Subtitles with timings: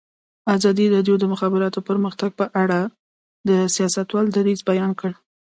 [0.55, 2.79] ازادي راډیو د د مخابراتو پرمختګ په اړه
[3.47, 5.15] د سیاستوالو دریځ بیان کړی.